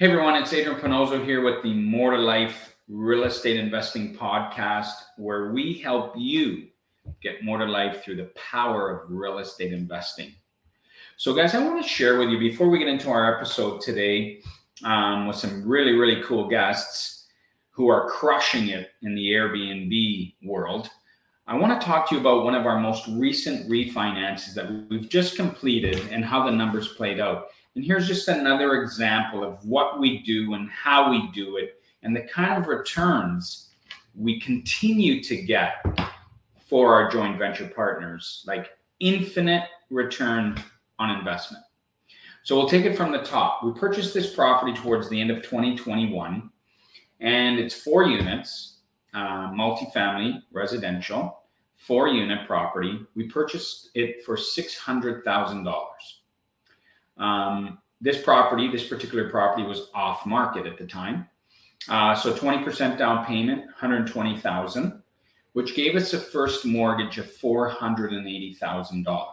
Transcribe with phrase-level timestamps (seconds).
[0.00, 4.94] Hey everyone, it's Adrian Panozzo here with the More to Life Real Estate Investing Podcast,
[5.18, 6.68] where we help you
[7.22, 10.32] get more to life through the power of real estate investing.
[11.18, 14.40] So, guys, I want to share with you before we get into our episode today
[14.84, 17.26] um, with some really, really cool guests
[17.68, 20.88] who are crushing it in the Airbnb world.
[21.46, 25.10] I want to talk to you about one of our most recent refinances that we've
[25.10, 27.48] just completed and how the numbers played out.
[27.74, 32.14] And here's just another example of what we do and how we do it and
[32.14, 33.68] the kind of returns
[34.14, 35.84] we continue to get
[36.68, 40.60] for our joint venture partners, like infinite return
[40.98, 41.64] on investment.
[42.42, 43.62] So we'll take it from the top.
[43.62, 46.50] We purchased this property towards the end of 2021,
[47.20, 48.78] and it's four units,
[49.12, 51.42] uh, multifamily residential,
[51.76, 53.00] four unit property.
[53.14, 55.84] We purchased it for $600,000.
[57.20, 61.28] Um, this property, this particular property was off market at the time.
[61.88, 65.02] Uh, so 20% down payment, 120,000,
[65.52, 69.26] which gave us a first mortgage of $480,000.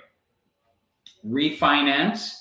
[1.25, 2.35] Refinance,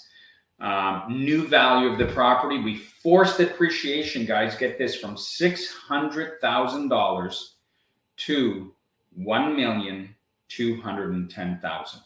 [0.60, 2.60] um, new value of the property.
[2.60, 4.54] We forced depreciation, guys.
[4.54, 7.56] Get this from six hundred thousand dollars
[8.18, 8.74] to
[9.14, 10.14] one million
[10.48, 12.00] two hundred and ten thousand.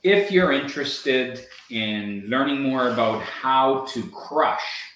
[0.02, 4.90] if you're interested in learning more about how to crush,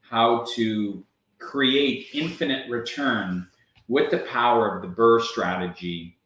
[0.00, 1.04] how to
[1.38, 3.46] create infinite return
[3.88, 6.16] with the power of the BRRRR strategy,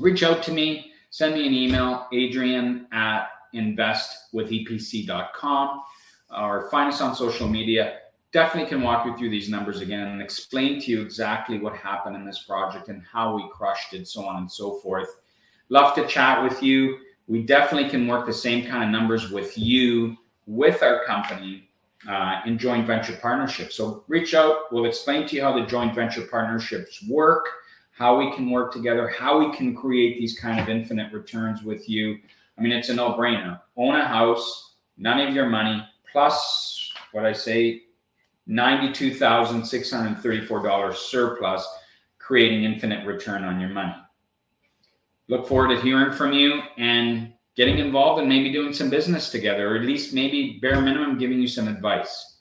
[0.00, 5.82] reach out to me, send me an email, adrian at investwithepc.com,
[6.36, 8.00] or find us on social media
[8.36, 12.14] definitely can walk you through these numbers again and explain to you exactly what happened
[12.14, 15.08] in this project and how we crushed it, so on and so forth.
[15.70, 16.98] Love to chat with you.
[17.28, 21.70] We definitely can work the same kind of numbers with you, with our company
[22.06, 23.74] uh, in joint venture partnerships.
[23.74, 24.70] So reach out.
[24.70, 27.48] We'll explain to you how the joint venture partnerships work,
[27.92, 31.88] how we can work together, how we can create these kind of infinite returns with
[31.88, 32.18] you.
[32.58, 33.60] I mean, it's a no brainer.
[33.78, 35.82] Own a house, none of your money,
[36.12, 37.85] plus what I say,
[38.48, 41.66] $92,634 surplus,
[42.18, 43.94] creating infinite return on your money.
[45.28, 49.72] Look forward to hearing from you and getting involved and maybe doing some business together,
[49.72, 52.38] or at least maybe bare minimum giving you some advice.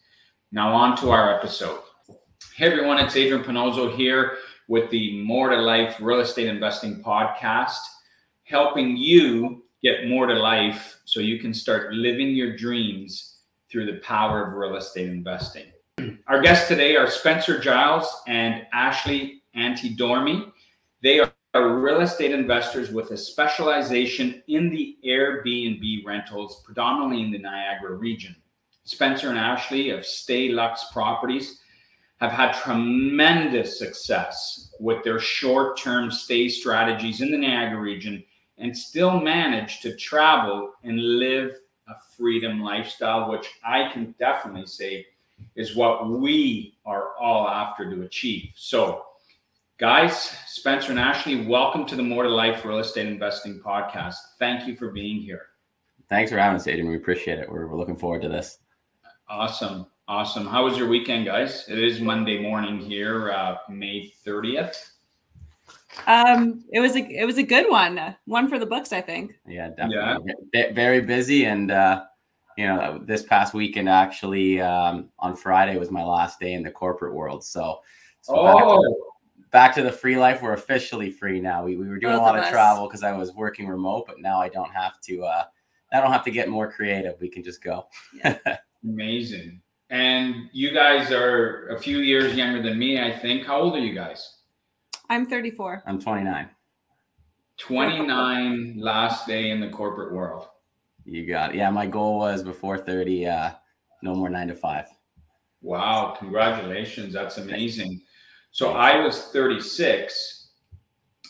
[0.52, 1.80] Now, on to our episode.
[2.56, 4.38] Hey everyone, it's Adrian Panozzo here
[4.68, 7.80] with the More to Life Real Estate Investing Podcast,
[8.44, 14.00] helping you get more to life so you can start living your dreams through the
[14.00, 15.66] power of real estate investing.
[16.28, 20.52] Our guests today are Spencer Giles and Ashley Antidormi.
[21.02, 21.32] They are
[21.80, 28.36] real estate investors with a specialization in the Airbnb rentals, predominantly in the Niagara region.
[28.84, 31.60] Spencer and Ashley of Stay Lux Properties
[32.18, 38.24] have had tremendous success with their short term stay strategies in the Niagara region
[38.58, 41.52] and still manage to travel and live
[41.88, 45.06] a freedom lifestyle, which I can definitely say
[45.56, 48.50] is what we are all after to achieve.
[48.56, 49.06] So,
[49.78, 54.16] guys, Spencer and Ashley, welcome to the More to Life Real Estate Investing Podcast.
[54.40, 55.48] Thank you for being here.
[56.10, 56.90] Thanks for having us, Adrian.
[56.90, 57.50] We appreciate it.
[57.50, 58.60] We're, we're looking forward to this.
[59.28, 59.88] Awesome.
[60.08, 60.46] Awesome.
[60.46, 61.66] How was your weekend, guys?
[61.68, 64.92] It is Monday morning here, uh, May 30th.
[66.06, 68.16] Um, it was a it was a good one.
[68.26, 69.40] One for the books, I think.
[69.48, 70.34] Yeah, definitely.
[70.54, 70.74] Yeah.
[70.74, 72.04] Very busy, and uh,
[72.58, 76.72] you know, this past weekend actually um, on Friday was my last day in the
[76.72, 77.44] corporate world.
[77.44, 77.82] So,
[78.22, 78.46] so oh.
[78.46, 78.96] back, to,
[79.52, 80.42] back, to, the free life.
[80.42, 81.66] We're officially free now.
[81.66, 84.06] We, we were doing Both a lot of, of travel because I was working remote,
[84.08, 85.24] but now I don't have to.
[85.24, 85.44] Uh,
[85.94, 87.16] I don't have to get more creative.
[87.22, 87.88] We can just go.
[88.14, 88.38] Yeah.
[88.84, 89.62] Amazing.
[89.90, 93.46] And you guys are a few years younger than me, I think.
[93.46, 94.40] How old are you guys?
[95.10, 95.84] I'm 34.
[95.86, 96.50] I'm 29.
[97.58, 100.48] 29 last day in the corporate world.
[101.06, 101.58] You got it.
[101.58, 103.52] Yeah, my goal was before 30, uh,
[104.02, 104.86] no more nine to five.
[105.62, 107.14] Wow, congratulations.
[107.14, 108.02] That's amazing.
[108.52, 110.50] So I was 36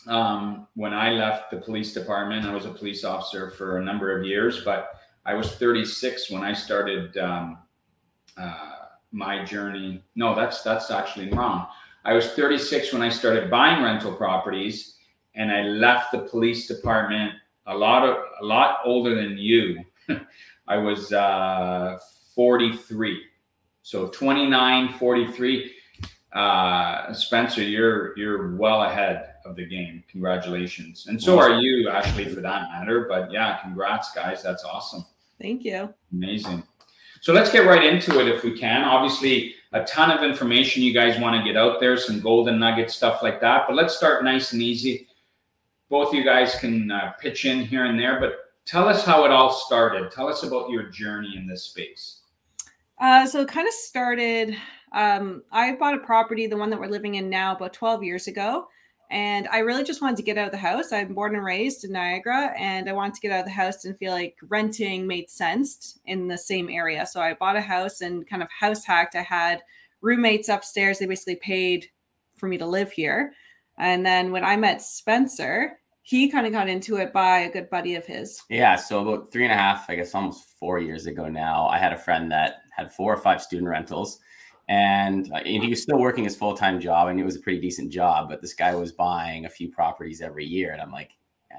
[0.06, 2.46] um, when I left the police department.
[2.46, 4.90] I was a police officer for a number of years, but
[5.24, 7.58] I was 36 when I started um,
[8.36, 8.74] uh,
[9.10, 10.02] my journey.
[10.14, 11.66] No, that's that's actually wrong.
[12.04, 14.96] I was 36 when I started buying rental properties,
[15.34, 17.32] and I left the police department
[17.66, 19.84] a lot of a lot older than you.
[20.68, 21.98] I was uh,
[22.34, 23.22] 43,
[23.82, 25.72] so 29, 43.
[26.32, 30.02] Uh, Spencer, you're you're well ahead of the game.
[30.10, 33.06] Congratulations, and so are you, Ashley, for that matter.
[33.08, 34.42] But yeah, congrats, guys.
[34.42, 35.04] That's awesome.
[35.40, 35.92] Thank you.
[36.12, 36.62] Amazing.
[37.20, 38.84] So let's get right into it if we can.
[38.84, 42.90] Obviously, a ton of information you guys want to get out there, some golden nugget
[42.90, 43.64] stuff like that.
[43.66, 45.08] But let's start nice and easy.
[45.88, 48.32] Both of you guys can uh, pitch in here and there, but
[48.64, 50.10] tell us how it all started.
[50.10, 52.20] Tell us about your journey in this space.
[52.98, 54.56] Uh, so it kind of started.
[54.92, 58.26] Um, I bought a property, the one that we're living in now, about 12 years
[58.26, 58.68] ago.
[59.10, 60.92] And I really just wanted to get out of the house.
[60.92, 63.84] I'm born and raised in Niagara, and I wanted to get out of the house
[63.84, 67.06] and feel like renting made sense in the same area.
[67.06, 69.14] So I bought a house and kind of house hacked.
[69.14, 69.62] I had
[70.00, 70.98] roommates upstairs.
[70.98, 71.86] They basically paid
[72.34, 73.32] for me to live here.
[73.78, 77.68] And then when I met Spencer, he kind of got into it by a good
[77.68, 78.40] buddy of his.
[78.48, 78.76] Yeah.
[78.76, 81.92] So about three and a half, I guess almost four years ago now, I had
[81.92, 84.20] a friend that had four or five student rentals
[84.68, 87.40] and, uh, and he was still working his full time job, and it was a
[87.40, 88.28] pretty decent job.
[88.28, 91.12] But this guy was buying a few properties every year, and I'm like,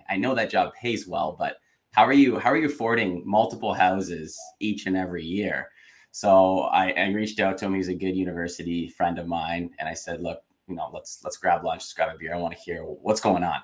[0.09, 1.57] I know that job pays well, but
[1.91, 5.69] how are you how are you affording multiple houses each and every year?
[6.11, 7.75] So I, I reached out to him.
[7.75, 11.37] He's a good university friend of mine, and I said, look, you know, let's let's
[11.37, 12.33] grab lunch, let's grab a beer.
[12.33, 13.59] I want to hear what's going on.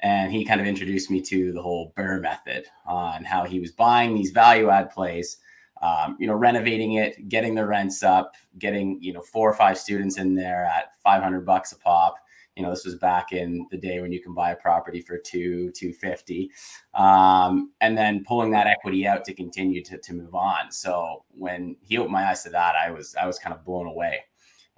[0.00, 3.70] And he kind of introduced me to the whole BRRRR method on how he was
[3.70, 5.38] buying these value add plays
[5.82, 9.76] um, you know, renovating it, getting the rents up, getting, you know, four or five
[9.76, 12.14] students in there at 500 bucks a pop.
[12.54, 15.18] You know, this was back in the day when you can buy a property for
[15.18, 16.50] two, 250,
[16.94, 20.70] um, and then pulling that equity out to continue to, to move on.
[20.70, 23.86] So when he opened my eyes to that, I was, I was kind of blown
[23.86, 24.20] away.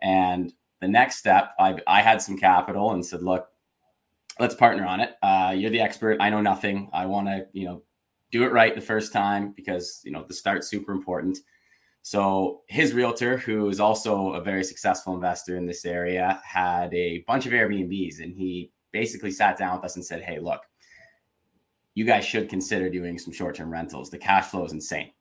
[0.01, 3.49] And the next step, I, I had some capital and said, look,
[4.39, 5.15] let's partner on it.
[5.23, 6.19] Uh, you're the expert.
[6.21, 6.91] I know nothing.
[6.93, 7.83] I want to, you know,
[8.31, 11.39] do it right the first time because you know the start's super important.
[12.03, 17.25] So his realtor, who is also a very successful investor in this area, had a
[17.29, 20.61] bunch of Airbnbs, and he basically sat down with us and said, "Hey, look,
[21.95, 24.11] you guys should consider doing some short-term rentals.
[24.11, 25.13] The cash flow is insane."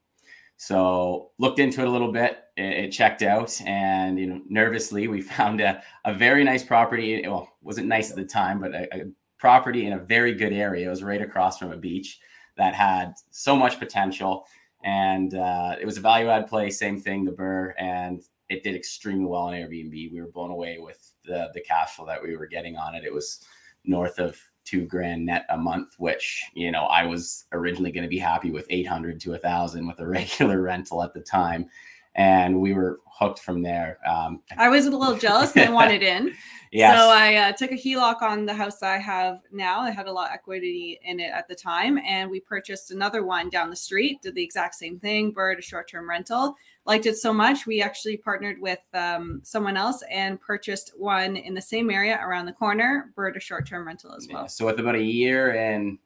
[0.58, 2.40] So looked into it a little bit.
[2.56, 7.28] It, it, checked out, and you know, nervously, we found a, a very nice property.
[7.28, 9.04] Well, wasn't nice at the time, but a, a
[9.40, 10.88] property in a very good area.
[10.88, 12.20] It was right across from a beach
[12.58, 14.46] that had so much potential.
[14.84, 18.76] And uh, it was a value add play, same thing, the BRRRR, and it did
[18.76, 20.12] extremely well on Airbnb.
[20.12, 23.04] We were blown away with the the cash flow that we were getting on it.
[23.04, 23.46] It was
[23.86, 28.10] north of two grand net a month, which you know I was originally going to
[28.10, 31.70] be happy with eight hundred to a thousand with a regular rental at the time,
[32.16, 34.00] and we were hooked from there.
[34.08, 36.34] Um, I was a little jealous and I wanted in.
[36.74, 39.82] So I uh, took a HELOC on the house I have now.
[39.82, 43.24] I had a lot of equity in it at the time, and we purchased another
[43.24, 44.24] one down the street.
[44.24, 45.34] Did the exact same thing.
[45.34, 46.56] BRRRR, a short-term rental.
[46.86, 51.54] Liked it so much, we actually partnered with um, someone else and purchased one in
[51.54, 53.14] the same area around the corner.
[53.16, 54.42] BRRRR, a short-term rental as well.
[54.42, 56.00] Yeah, so with about a year and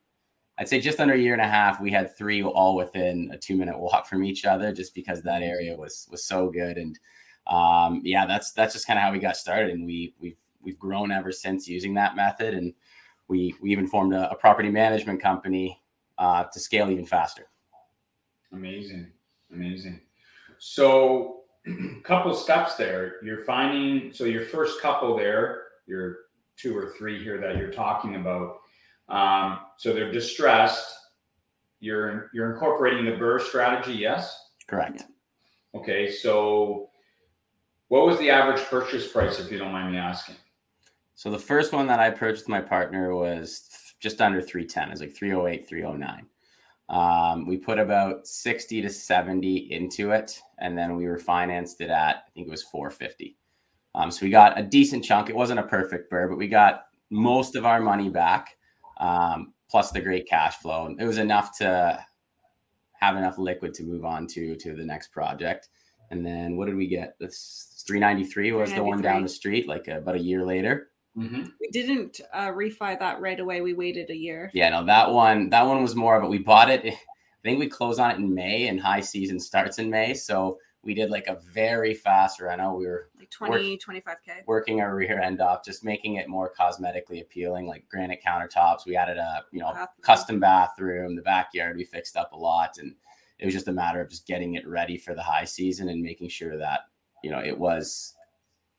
[0.59, 3.37] I'd say just under a year and a half, we had three all within a
[3.37, 6.77] two minute walk from each other, just because that area was was so good.
[6.77, 6.97] And
[7.45, 10.79] um, yeah, that's that's just kind of how we got started, and we we've we've
[10.79, 12.55] grown ever since using that method.
[12.55, 12.73] And
[13.27, 15.79] we we even formed a, a property management company
[16.17, 17.47] uh, to scale even faster.
[18.51, 19.07] Amazing,
[19.53, 20.01] amazing.
[20.57, 23.23] So, a couple steps there.
[23.23, 26.17] You're finding so your first couple there, your
[26.55, 28.57] two or three here that you're talking about
[29.09, 30.93] um, so they're distressed.
[31.79, 34.49] You're you're incorporating the BRRRR strategy, yes?
[34.67, 35.05] Correct.
[35.75, 36.89] Okay, so
[37.87, 40.35] what was the average purchase price, if you don't mind me asking?
[41.15, 43.69] So the first one that I purchased with my partner was
[43.99, 44.87] just under 310.
[44.87, 46.25] It was like 308, 309.
[46.89, 52.25] Um, we put about 60 to 70 into it, and then we refinanced it at
[52.27, 53.37] I think it was 450.
[53.95, 55.29] Um, so we got a decent chunk.
[55.29, 58.57] It wasn't a perfect BRRRR, but we got most of our money back
[58.99, 60.95] um, plus the great cash flow.
[60.99, 62.03] It was enough to
[62.93, 65.69] have enough liquid to move on to to the next project.
[66.09, 67.15] And then what did we get?
[67.19, 68.75] This 393 was 393.
[68.75, 70.89] the one down the street, like about a year later.
[71.17, 71.45] Mm-hmm.
[71.59, 73.61] We didn't uh, refi that right away.
[73.61, 74.51] We waited a year.
[74.53, 76.29] Yeah, no, that one that one was more of it.
[76.29, 76.85] We bought it.
[76.85, 76.97] I
[77.43, 80.13] think we closed on it in May, and high season starts in May.
[80.13, 82.73] So we did like a very fast reno.
[82.73, 84.45] We were like 20, work, 25K.
[84.45, 88.85] Working our rear end off, just making it more cosmetically appealing, like granite countertops.
[88.85, 89.87] We added a, you know, bathroom.
[90.01, 92.77] custom bathroom, the backyard we fixed up a lot.
[92.77, 92.95] And
[93.39, 96.01] it was just a matter of just getting it ready for the high season and
[96.01, 96.81] making sure that,
[97.23, 98.15] you know, it was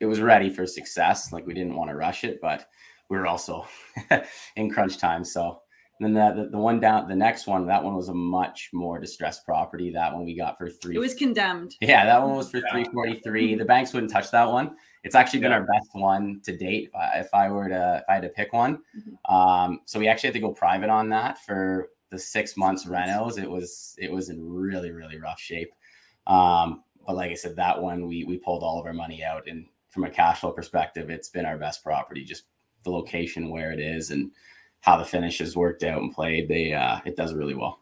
[0.01, 1.33] it was ready for success.
[1.33, 2.69] Like we didn't want to rush it, but
[3.11, 3.67] we were also
[4.57, 5.25] in crunch time.
[5.25, 5.63] So
[6.01, 8.71] and then the, the, the one down, the next one, that one was a much
[8.73, 9.91] more distressed property.
[9.91, 10.95] That one we got for three.
[10.95, 11.75] It was condemned.
[11.81, 13.55] Yeah, that one was for three forty three.
[13.57, 14.77] The banks wouldn't touch that one.
[15.03, 15.59] It's actually been yeah.
[15.59, 16.89] our best one to date.
[16.89, 19.35] If I, if I, were to, if I had to pick one, mm-hmm.
[19.35, 23.39] um, so we actually had to go private on that for the six months renos.
[23.39, 25.73] It was it was in really really rough shape.
[26.27, 29.49] Um, but like I said, that one we we pulled all of our money out,
[29.49, 32.25] and from a cash flow perspective, it's been our best property.
[32.25, 32.45] Just
[32.85, 34.31] the location where it is, and
[34.89, 37.81] how the finishes worked out and played, they uh, it does really well.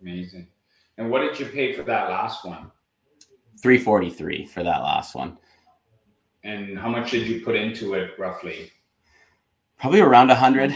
[0.00, 0.48] Amazing.
[0.96, 2.70] And what did you pay for that last one?
[3.62, 5.36] 343 for that last one.
[6.42, 8.72] And how much did you put into it roughly?
[9.78, 10.74] Probably around a hundred.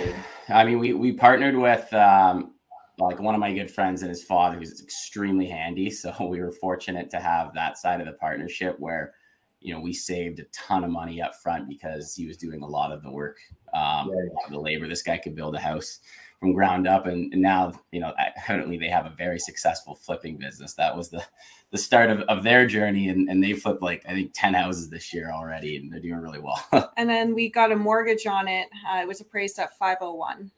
[0.49, 2.53] I mean, we we partnered with um,
[2.99, 5.91] like one of my good friends and his father, who's extremely handy.
[6.03, 9.15] So we were fortunate to have that side of the partnership where
[9.61, 12.67] you know, we saved a ton of money up front because he was doing a
[12.67, 13.39] lot of the work,
[13.75, 14.31] um, right.
[14.31, 14.87] a lot of the labor.
[14.87, 16.01] This guy could build a house
[16.39, 20.37] from ground up, and, and now, you know, apparently they have a very successful flipping
[20.37, 20.75] business.
[20.75, 21.25] That was the
[21.73, 24.89] the start of, of their journey, and, and they flipped like I think ten houses
[24.89, 26.93] this year already, and they're doing really well.
[26.97, 28.69] and then we got a mortgage on it.
[28.89, 30.51] Uh, it was appraised at five hundred one.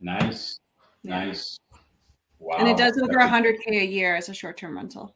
[0.00, 0.60] Nice,
[1.02, 1.24] yeah.
[1.24, 1.58] nice.
[2.38, 2.56] Wow.
[2.58, 5.14] And it does over a hundred k a year as a short term rental.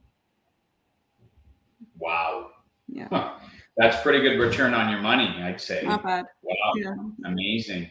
[1.99, 2.51] Wow.
[2.89, 3.09] Yeah.
[3.11, 3.35] Huh.
[3.77, 5.83] That's pretty good return on your money, I'd say.
[5.85, 6.27] Not bad.
[6.43, 6.73] Wow.
[6.77, 6.95] Yeah.
[7.25, 7.91] Amazing.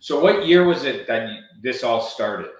[0.00, 2.50] So what year was it that you, this all started?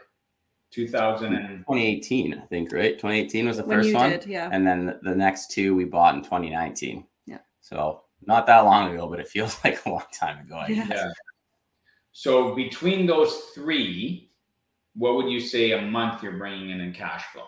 [0.72, 2.94] 2000 and 2018, I think, right?
[2.94, 4.10] 2018 was the when first one.
[4.10, 4.48] Did, yeah.
[4.50, 7.04] And then the, the next two we bought in 2019.
[7.26, 7.38] Yeah.
[7.60, 10.64] So not that long ago, but it feels like a long time ago.
[10.68, 10.86] Yeah.
[10.88, 11.10] yeah.
[12.12, 14.30] So between those three,
[14.94, 17.46] what would you say a month you're bringing in in cash flow,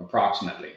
[0.00, 0.72] approximately?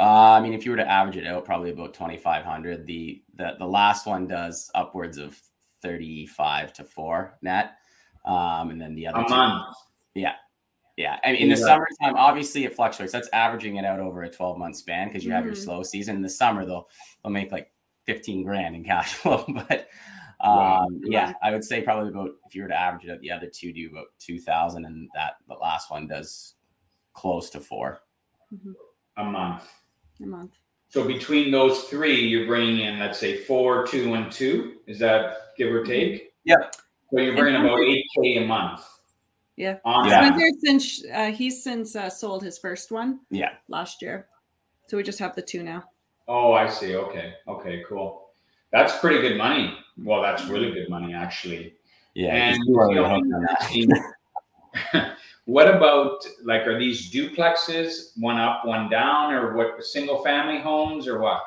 [0.00, 2.86] Uh, I mean, if you were to average it out, probably about twenty five hundred.
[2.86, 5.40] The the the last one does upwards of
[5.82, 7.78] thirty five to four net,
[8.24, 9.74] um, and then the other a two, month.
[10.14, 10.34] Yeah,
[10.96, 11.16] yeah.
[11.24, 11.64] I mean, in the yeah.
[11.64, 13.12] summertime, obviously it fluctuates.
[13.12, 15.48] That's averaging it out over a twelve month span because you have mm-hmm.
[15.48, 16.14] your slow season.
[16.14, 16.88] In the summer, they'll
[17.24, 17.72] they'll make like
[18.06, 19.88] fifteen grand in cash flow, but.
[20.40, 20.86] Um, wow.
[21.02, 23.48] yeah, I would say probably about if you were to average it out, the other
[23.52, 26.54] two do about two thousand, and that the last one does
[27.12, 27.98] close to 4
[28.54, 28.70] mm-hmm.
[29.16, 29.68] a month
[30.22, 30.52] a month.
[30.88, 34.76] So between those three, you're bringing in, let's say, four, two, and two.
[34.86, 36.32] Is that give or take?
[36.44, 36.56] Yeah.
[37.10, 38.80] So you're bringing about eight k a month.
[39.56, 39.78] Yeah.
[39.84, 40.36] On yeah.
[40.60, 43.20] since uh, he's since uh, sold his first one.
[43.30, 43.50] Yeah.
[43.68, 44.28] Last year,
[44.86, 45.84] so we just have the two now.
[46.26, 46.94] Oh, I see.
[46.94, 47.34] Okay.
[47.46, 47.82] Okay.
[47.88, 48.30] Cool.
[48.72, 49.76] That's pretty good money.
[49.96, 51.74] Well, that's really good money, actually.
[52.14, 52.34] Yeah.
[52.34, 54.02] And you know,
[55.48, 61.08] What about like are these duplexes, one up, one down, or what single family homes
[61.08, 61.40] or what?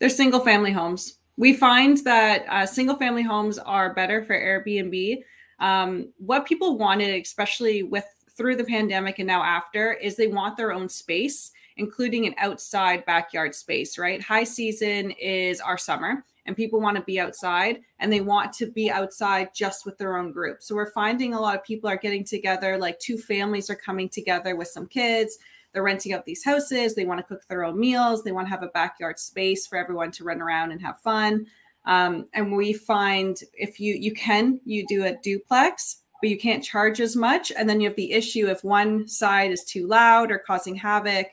[0.00, 1.18] They're single family homes.
[1.36, 5.22] We find that uh, single family homes are better for Airbnb.
[5.60, 8.04] Um, what people wanted, especially with
[8.36, 13.04] through the pandemic and now after, is they want their own space, including an outside
[13.04, 14.20] backyard space, right?
[14.20, 18.70] High season is our summer and people want to be outside and they want to
[18.70, 20.62] be outside just with their own group.
[20.62, 24.08] So we're finding a lot of people are getting together, like two families are coming
[24.08, 25.38] together with some kids.
[25.72, 26.94] They're renting out these houses.
[26.94, 28.22] They want to cook their own meals.
[28.22, 31.46] They want to have a backyard space for everyone to run around and have fun.
[31.86, 36.64] Um, and we find if you you can you do a duplex but you can't
[36.64, 40.30] charge as much and then you have the issue if one side is too loud
[40.30, 41.26] or causing havoc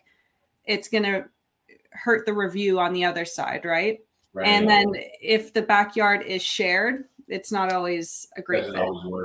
[0.65, 1.23] it's going to
[1.91, 3.99] hurt the review on the other side right?
[4.33, 4.87] Right and then
[5.21, 8.75] if the backyard is shared it's not always a great fit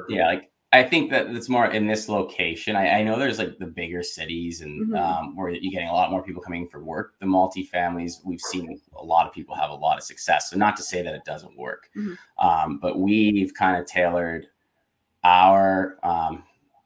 [0.09, 2.77] yeah like I think that it's more in this location.
[2.77, 4.97] I, I, know there's like the bigger cities and mm-hmm.
[4.97, 7.15] um, where you're getting a lot more people coming for work.
[7.21, 10.51] The multi-families, we've seen a lot of people have a lot of success.
[10.51, 12.47] So not to say that it doesn't work, mm-hmm.
[12.47, 14.49] um, but we've kind of tailored
[15.23, 16.43] our, um,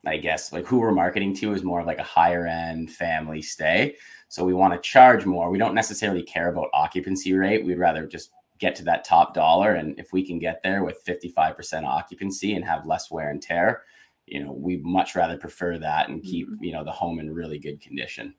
[0.07, 3.42] I guess, like who we're marketing to is more of like a higher end family
[3.42, 3.97] stay.
[4.28, 5.50] So we want to charge more.
[5.50, 7.64] We don't necessarily care about occupancy rate.
[7.64, 9.75] We'd rather just get to that top dollar.
[9.75, 13.83] And if we can get there with 55% occupancy and have less wear and tear,
[14.26, 16.62] you know, we much rather prefer that and keep, mm-hmm.
[16.62, 18.35] you know, the home in really good condition.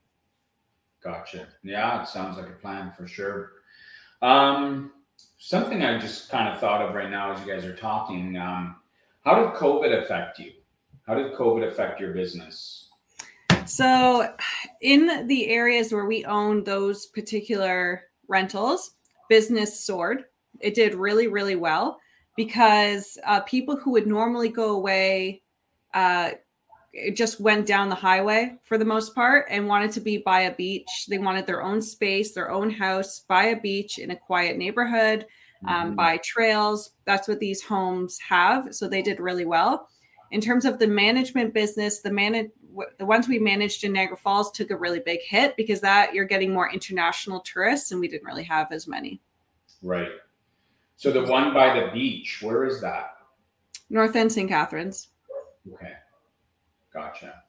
[1.03, 1.47] Gotcha.
[1.63, 3.53] Yeah, it sounds like a plan for sure.
[4.21, 4.91] Um,
[5.37, 8.37] something I just kind of thought of right now as you guys are talking.
[8.37, 8.77] Um,
[9.25, 10.51] how did COVID affect you?
[11.07, 12.89] How did COVID affect your business?
[13.65, 14.33] So,
[14.81, 18.95] in the areas where we own those particular rentals,
[19.31, 20.25] business soared.
[20.59, 21.99] It did really, really well
[22.35, 25.41] because uh, people who would normally go away
[25.93, 26.31] uh,
[27.13, 30.55] just went down the highway for the most part and wanted to be by a
[30.55, 31.05] beach.
[31.07, 35.25] They wanted their own space, their own house, by a beach in a quiet neighborhood,
[35.65, 35.95] um, mm-hmm.
[35.95, 36.91] by trails.
[37.05, 38.75] That's what these homes have.
[38.75, 39.87] So they did really well.
[40.31, 42.51] In terms of the management business, the man
[42.97, 46.25] the ones we managed in Niagara Falls took a really big hit because that you're
[46.25, 49.19] getting more international tourists and we didn't really have as many.
[49.83, 50.11] Right.
[50.95, 53.17] So the one by the beach, where is that?
[53.89, 54.47] North End St.
[54.47, 55.09] Catharines.
[55.73, 55.91] Okay.
[56.93, 57.43] Gotcha.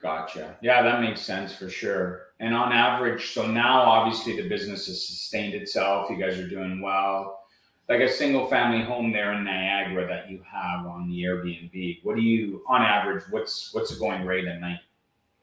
[0.00, 0.56] Gotcha.
[0.62, 2.28] Yeah, that makes sense for sure.
[2.38, 6.08] And on average, so now obviously the business has sustained itself.
[6.10, 7.39] You guys are doing well
[7.90, 12.14] like a single family home there in Niagara that you have on the Airbnb, what
[12.14, 14.78] do you on average what's what's the going rate at night?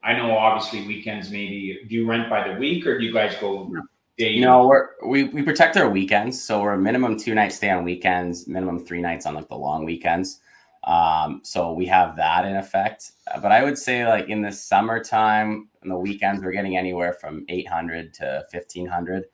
[0.02, 3.36] I know obviously weekends maybe do you rent by the week or do you guys
[3.38, 3.70] go
[4.16, 4.40] day?
[4.40, 6.42] No, we're we, we protect our weekends.
[6.42, 9.56] So we're a minimum two nights stay on weekends, minimum three nights on like the
[9.56, 10.40] long weekends.
[10.84, 13.12] Um, so we have that in effect.
[13.42, 17.44] But I would say like in the summertime and the weekends, we're getting anywhere from
[17.50, 19.24] 800 to 1500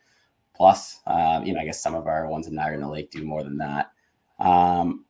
[0.55, 1.01] plus.
[1.07, 3.43] Uh, you know, I guess some of our ones in Niagara the Lake do more
[3.43, 3.91] than that.
[4.39, 5.05] Um,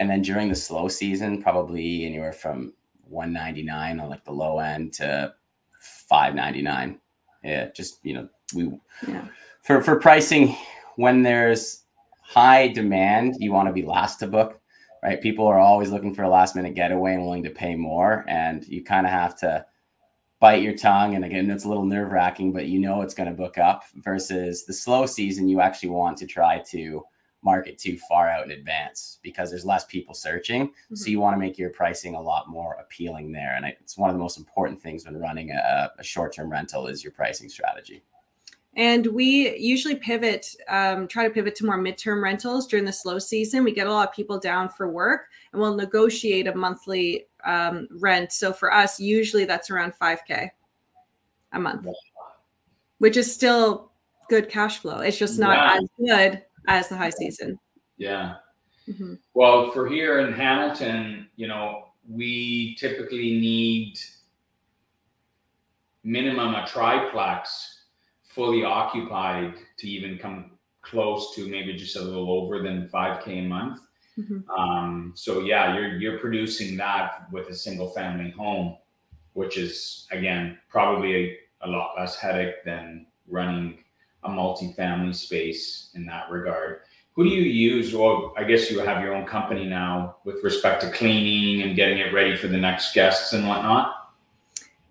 [0.00, 2.72] and then during the slow season, probably anywhere from
[3.08, 5.34] 199 on like the low end to
[5.80, 7.00] 599.
[7.42, 8.72] Yeah, just you know, we
[9.06, 9.26] yeah.
[9.62, 10.56] for for pricing
[10.96, 11.84] when there's
[12.22, 14.60] high demand, you want to be last to book,
[15.02, 15.20] right?
[15.20, 18.66] People are always looking for a last minute getaway and willing to pay more, and
[18.66, 19.64] you kind of have to
[20.40, 21.14] bite your tongue.
[21.14, 23.84] And again, it's a little nerve wracking, but you know it's going to book up
[23.96, 25.48] versus the slow season.
[25.48, 27.04] You actually want to try to
[27.42, 30.68] market too far out in advance because there's less people searching.
[30.68, 30.96] Mm-hmm.
[30.96, 33.54] So you want to make your pricing a lot more appealing there.
[33.56, 36.86] And it's one of the most important things when running a, a short term rental
[36.86, 38.02] is your pricing strategy.
[38.76, 43.18] And we usually pivot, um, try to pivot to more midterm rentals during the slow
[43.18, 43.64] season.
[43.64, 47.88] We get a lot of people down for work and we'll negotiate a monthly um,
[47.98, 48.30] rent.
[48.30, 50.50] So for us, usually that's around 5K
[51.52, 51.86] a month,
[52.98, 53.90] which is still
[54.28, 55.00] good cash flow.
[55.00, 55.80] It's just not yeah.
[55.80, 57.58] as good as the high season.
[57.96, 58.34] Yeah.
[58.86, 59.14] Mm-hmm.
[59.34, 63.98] Well, for here in Hamilton, you know, we typically need
[66.04, 67.82] minimum a triplex
[68.22, 73.42] fully occupied to even come close to maybe just a little over than 5k a
[73.42, 73.80] month
[74.18, 74.50] mm-hmm.
[74.50, 78.76] um, so yeah you're you're producing that with a single family home
[79.32, 83.78] which is again probably a, a lot less headache than running
[84.24, 86.80] a multi-family space in that regard.
[87.12, 87.94] Who do you use?
[87.94, 91.98] Well i guess you have your own company now with respect to cleaning and getting
[91.98, 93.97] it ready for the next guests and whatnot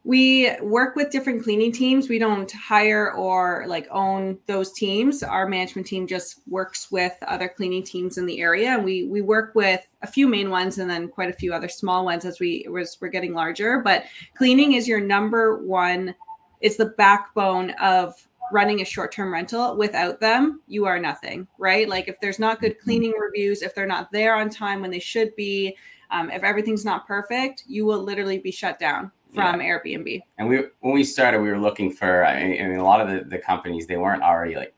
[0.08, 2.08] we work with different cleaning teams.
[2.08, 5.22] We don't hire or like own those teams.
[5.22, 9.20] Our management team just works with other cleaning teams in the area, and we we
[9.20, 12.40] work with a few main ones and then quite a few other small ones as
[12.40, 13.82] we as we're getting larger.
[13.82, 14.06] But
[14.38, 16.16] cleaning is your number one.
[16.62, 18.16] It's the backbone of
[18.54, 19.76] running a short-term rental.
[19.76, 21.90] Without them, you are nothing, right?
[21.90, 22.84] Like if there's not good mm-hmm.
[22.86, 25.76] cleaning reviews, if they're not there on time when they should be,
[26.12, 29.68] um, if everything's not perfect, you will literally be shut down from yeah.
[29.68, 30.22] Airbnb.
[30.38, 32.26] And we when we started, we were looking for.
[32.26, 34.74] I mean, a lot of the, the companies they weren't already like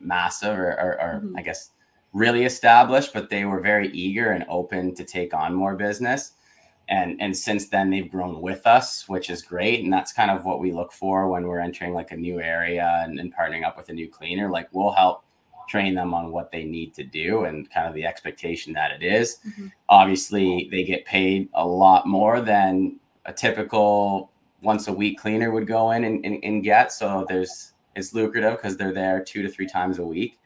[0.00, 1.36] massive or, or, or mm-hmm.
[1.36, 1.70] I guess
[2.12, 6.32] really established, but they were very eager and open to take on more business.
[6.88, 9.82] And and since then they've grown with us, which is great.
[9.84, 13.02] And that's kind of what we look for when we're entering like a new area
[13.04, 14.50] and, and partnering up with a new cleaner.
[14.50, 15.24] Like we'll help
[15.68, 19.02] train them on what they need to do and kind of the expectation that it
[19.02, 19.38] is.
[19.46, 19.68] Mm-hmm.
[19.88, 24.30] Obviously, they get paid a lot more than a typical
[24.62, 26.92] once a week cleaner would go in and, and, and get.
[26.92, 30.38] So there's it's lucrative because they're there two to three times a week.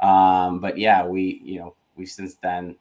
[0.00, 2.76] Um, but yeah, we you know we've since then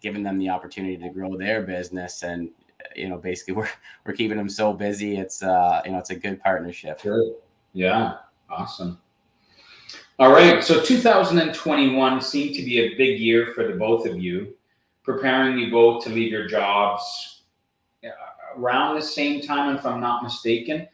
[0.00, 2.50] given them the opportunity to grow their business and
[2.94, 3.68] you know basically we're
[4.04, 5.16] we're keeping them so busy.
[5.16, 7.00] It's uh you know it's a good partnership.
[7.00, 7.34] Sure.
[7.72, 8.16] Yeah.
[8.50, 8.98] Awesome.
[10.18, 10.64] All right.
[10.64, 14.54] So 2021 seemed to be a big year for the both of you,
[15.04, 17.42] preparing you both to leave your jobs
[18.04, 18.08] uh,
[18.58, 20.88] around the same time, if I'm not mistaken.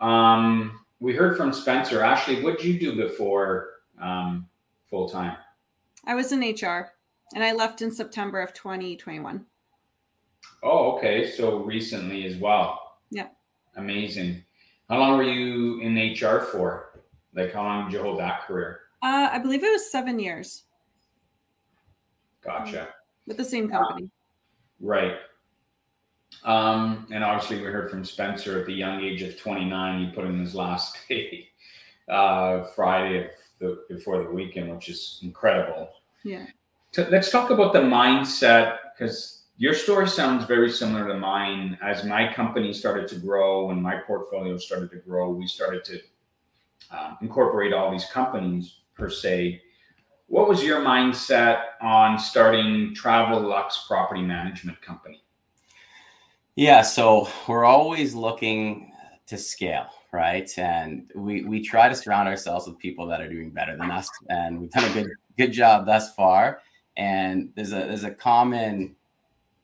[0.00, 2.02] Um, we heard from Spencer.
[2.02, 4.48] Ashley, what did you do before um,
[4.88, 5.36] full time?
[6.04, 6.92] I was in HR
[7.34, 9.44] and I left in September of 2021.
[10.62, 11.30] Oh, okay.
[11.30, 12.98] So recently as well.
[13.10, 13.28] Yeah.
[13.76, 14.44] Amazing.
[14.88, 17.00] How long were you in HR for?
[17.34, 18.80] Like, how long did you hold that career?
[19.02, 20.64] Uh, I believe it was seven years.
[22.44, 22.88] Gotcha.
[23.26, 24.10] With the same company.
[24.80, 25.14] Right.
[26.44, 30.06] Um, and obviously, we heard from Spencer at the young age of 29.
[30.06, 31.48] He put in his last day
[32.08, 35.90] uh, Friday the, before the weekend, which is incredible.
[36.24, 36.46] Yeah.
[36.92, 41.78] So let's talk about the mindset because your story sounds very similar to mine.
[41.82, 46.00] As my company started to grow and my portfolio started to grow, we started to
[46.90, 49.62] um, incorporate all these companies per se.
[50.26, 55.22] What was your mindset on starting Travel Lux Property Management Company?
[56.56, 58.92] Yeah, so we're always looking
[59.26, 60.50] to scale, right?
[60.58, 64.08] And we we try to surround ourselves with people that are doing better than us,
[64.28, 66.60] and we've done a good good job thus far.
[66.96, 68.96] And there's a there's a common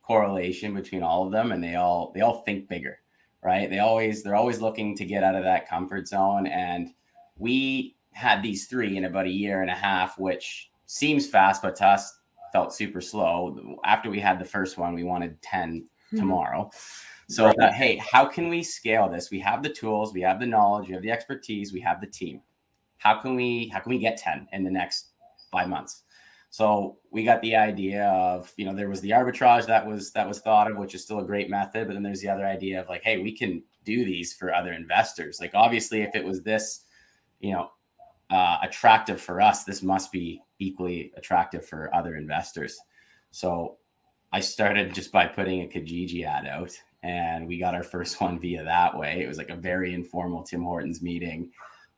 [0.02, 3.00] correlation between all of them, and they all they all think bigger,
[3.42, 3.68] right?
[3.68, 6.90] They always they're always looking to get out of that comfort zone and
[7.36, 11.76] we had these three in about a year and a half, which seems fast, but
[11.76, 12.18] to us
[12.52, 13.78] felt super slow.
[13.84, 15.40] After we had the first one, we wanted
[16.10, 16.28] 10 mm-hmm.
[16.28, 16.70] tomorrow.
[17.28, 17.72] So right.
[17.74, 19.30] hey, how can we scale this?
[19.30, 22.06] We have the tools, we have the knowledge, we have the expertise, we have the
[22.06, 22.40] team.
[22.96, 25.08] How can we how can we get 10 in the next
[25.52, 26.02] five months?
[26.50, 30.26] So we got the idea of, you know, there was the arbitrage that was that
[30.26, 32.80] was thought of, which is still a great method, but then there's the other idea
[32.80, 35.38] of like, hey, we can do these for other investors.
[35.40, 36.84] Like obviously if it was this
[37.40, 37.70] you know
[38.30, 42.78] uh, attractive for us, this must be equally attractive for other investors.
[43.30, 43.76] So
[44.32, 48.38] I started just by putting a Kijiji ad out, and we got our first one
[48.38, 49.22] via that way.
[49.22, 51.50] It was like a very informal Tim Hortons meeting.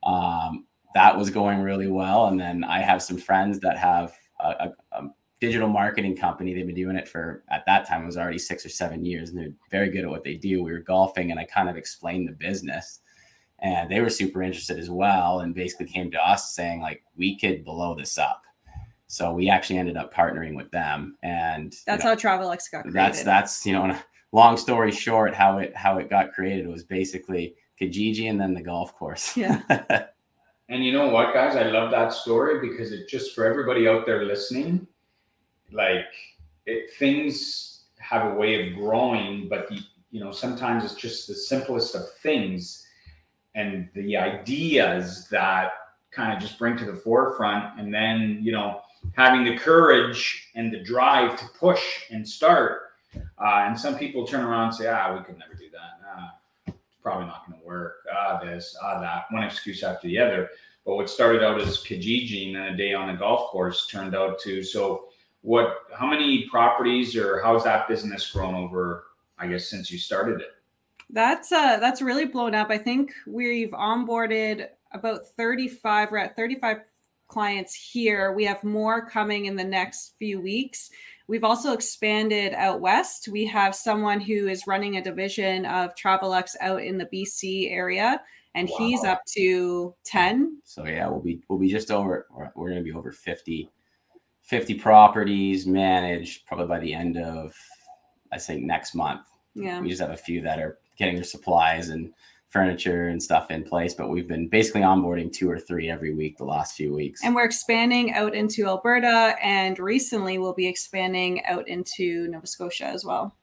[0.03, 4.49] Um, that was going really well, and then I have some friends that have a,
[4.49, 5.03] a, a
[5.41, 6.55] digital marketing company.
[6.55, 9.31] They've been doing it for at that time it was already six or seven years,
[9.31, 10.63] and they're very good at what they do.
[10.63, 13.01] We were golfing, and I kind of explained the business
[13.63, 17.39] and they were super interested as well and basically came to us saying like we
[17.39, 18.45] could blow this up
[19.11, 22.83] so we actually ended up partnering with them and that's you know, how Travelex got
[22.83, 22.93] created.
[22.93, 23.99] that's that's you know
[24.31, 28.63] long story short how it how it got created was basically kijiji and then the
[28.63, 29.37] golf course.
[29.37, 29.61] Yeah.
[30.73, 31.57] And you know what guys?
[31.57, 34.87] I love that story because it just for everybody out there listening
[35.73, 36.07] like
[36.65, 39.81] it things have a way of growing but the,
[40.13, 42.87] you know sometimes it's just the simplest of things.
[43.57, 45.73] And the ideas that
[46.13, 50.73] kind of just bring to the forefront and then you know having the courage and
[50.73, 52.83] the drive to push and start.
[53.15, 56.01] Uh, and some people turn around and say ah we could never do that.
[56.07, 58.07] Ah, probably not going to work.
[58.15, 59.25] Ah this ah that.
[59.31, 60.51] One excuse after the other.
[60.87, 64.39] But what started out as kijiji and a day on a golf course turned out
[64.41, 65.09] to so
[65.43, 69.05] what how many properties or how's that business grown over
[69.39, 70.55] i guess since you started it?
[71.11, 72.71] That's uh that's really blown up.
[72.71, 76.79] I think we've onboarded about 35, we're at 35
[77.31, 78.33] clients here.
[78.33, 80.91] We have more coming in the next few weeks.
[81.29, 83.29] We've also expanded out west.
[83.29, 88.21] We have someone who is running a division of Travelex out in the BC area,
[88.55, 88.77] and wow.
[88.79, 90.61] he's up to 10.
[90.65, 93.71] So yeah, we'll be we'll be just over we're gonna be over 50,
[94.43, 97.55] 50 properties managed probably by the end of
[98.33, 99.23] I think next month.
[99.55, 99.81] Yeah.
[99.81, 102.13] We just have a few that are getting their supplies and
[102.51, 103.95] furniture and stuff in place.
[103.95, 107.25] But we've been basically onboarding two or three every week the last few weeks.
[107.25, 112.87] And we're expanding out into Alberta, and recently we'll be expanding out into Nova Scotia
[112.87, 113.35] as well.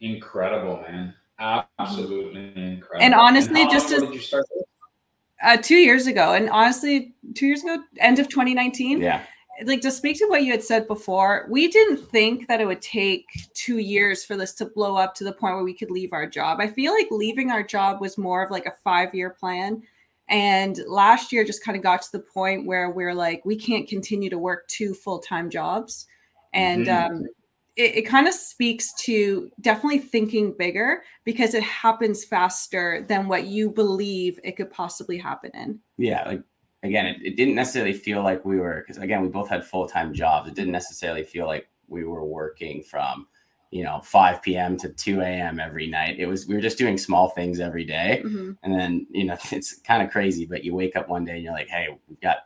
[0.00, 1.14] Incredible, man!
[1.38, 3.00] Absolutely incredible.
[3.00, 4.02] And honestly, and just as
[5.42, 9.00] uh, two years ago, and honestly, two years ago, end of 2019.
[9.00, 9.22] Yeah.
[9.64, 12.82] Like to speak to what you had said before, we didn't think that it would
[12.82, 16.12] take two years for this to blow up to the point where we could leave
[16.12, 16.60] our job.
[16.60, 19.82] I feel like leaving our job was more of like a five year plan.
[20.28, 23.88] And last year just kind of got to the point where we're like, we can't
[23.88, 26.06] continue to work two full time jobs.
[26.52, 27.10] And Mhm.
[27.10, 27.24] um,
[27.76, 33.46] it, it kind of speaks to definitely thinking bigger because it happens faster than what
[33.46, 35.80] you believe it could possibly happen in.
[35.96, 36.42] yeah like
[36.82, 40.14] again it, it didn't necessarily feel like we were because again we both had full-time
[40.14, 40.48] jobs.
[40.48, 43.26] It didn't necessarily feel like we were working from
[43.70, 46.18] you know 5 p.m to 2 a.m every night.
[46.18, 48.22] It was we were just doing small things every day.
[48.24, 48.56] Mhm.
[48.62, 51.42] and then you know it's kind of crazy but you wake up one day and
[51.42, 52.38] you're like hey we've got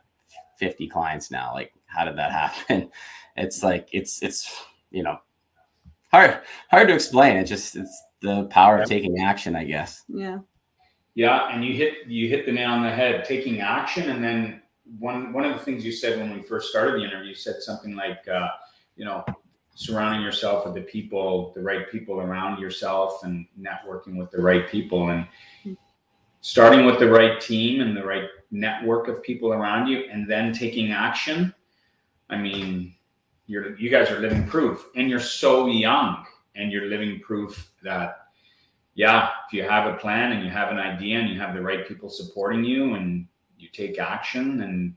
[0.57, 1.53] 50 clients now.
[1.53, 2.89] Like how did that happen?
[3.35, 5.17] It's like it's it's you know
[6.11, 7.37] hard hard to explain.
[7.37, 10.03] It just it's the power of taking action i guess.
[10.07, 10.39] Yeah.
[11.15, 13.23] Yeah, and you hit you hit the nail on the head.
[13.25, 14.61] Taking action, and then
[14.99, 17.61] one one of the things you said when we first started the interview, you said
[17.61, 18.49] something like, uh,
[18.95, 19.23] you know,
[19.75, 24.67] surrounding yourself with the people, the right people around yourself, and networking with the right
[24.69, 25.27] people, and
[26.41, 30.51] starting with the right team and the right network of people around you, and then
[30.51, 31.53] taking action.
[32.29, 32.95] I mean,
[33.45, 38.22] you're you guys are living proof, and you're so young, and you're living proof that
[38.95, 41.61] yeah, if you have a plan and you have an idea and you have the
[41.61, 43.27] right people supporting you and
[43.57, 44.93] you take action and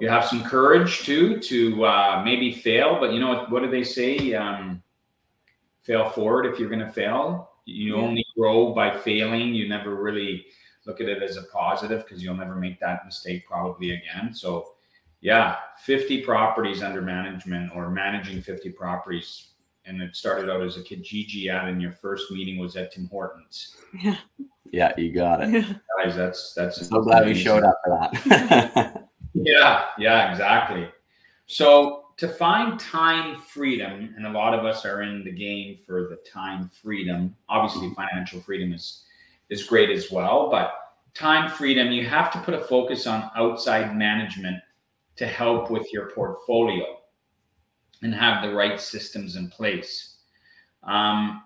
[0.00, 3.50] you have some courage too to uh, maybe fail, but you know what?
[3.50, 4.34] What do they say?
[4.34, 4.82] Um,
[5.82, 7.50] fail forward if you're going to fail.
[7.66, 8.02] You Yeah.
[8.02, 9.54] only grow by failing.
[9.54, 10.46] You never really
[10.86, 14.34] look at it as a positive because you'll never make that mistake probably again.
[14.34, 14.74] So,
[15.20, 19.53] yeah, 50 properties under management or managing 50 properties
[19.86, 23.08] and it started out as a Kijiji out in your first meeting was at Tim
[23.08, 23.76] Hortons.
[24.02, 24.16] Yeah.
[24.70, 25.50] yeah you got it
[26.02, 27.44] Guys, that's that's so glad we amazing.
[27.44, 29.00] showed up for that
[29.34, 30.88] Yeah, yeah, exactly.
[31.46, 36.08] So to find time freedom, and a lot of us are in the game for
[36.08, 37.34] the time freedom.
[37.48, 39.04] Obviously, financial freedom is
[39.50, 40.72] is great as well, but
[41.12, 44.56] time freedom, you have to put a focus on outside management
[45.16, 46.84] to help with your portfolio
[48.02, 50.16] and have the right systems in place.
[50.82, 51.42] Um,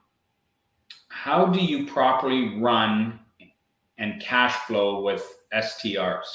[1.08, 3.18] how do you properly run
[3.98, 6.26] and cash flow with STRs?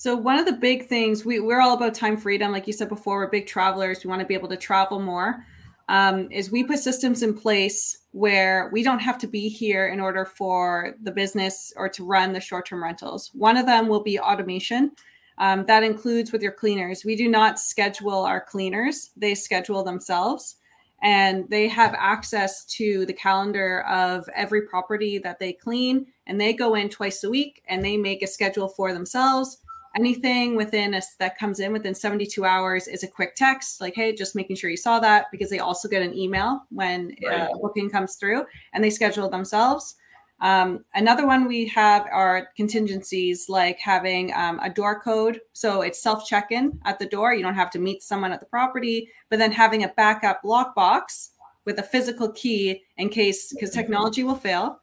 [0.00, 2.88] So one of the big things we we're all about time freedom, like you said
[2.88, 4.02] before, we're big travelers.
[4.02, 5.44] We want to be able to travel more.
[5.90, 10.00] Um, is we put systems in place where we don't have to be here in
[10.00, 13.30] order for the business or to run the short-term rentals.
[13.34, 14.92] One of them will be automation.
[15.40, 17.04] Um, that includes with your cleaners.
[17.04, 20.56] We do not schedule our cleaners; they schedule themselves,
[21.02, 26.06] and they have access to the calendar of every property that they clean.
[26.28, 29.58] And they go in twice a week and they make a schedule for themselves
[29.96, 34.14] anything within us that comes in within 72 hours is a quick text like hey
[34.14, 37.40] just making sure you saw that because they also get an email when Right.
[37.40, 39.96] uh, a booking comes through and they schedule themselves
[40.42, 46.02] um, another one we have are contingencies like having um, a door code so it's
[46.02, 49.38] self check-in at the door you don't have to meet someone at the property but
[49.38, 51.30] then having a backup lockbox
[51.64, 54.80] with a physical key in case because technology will fail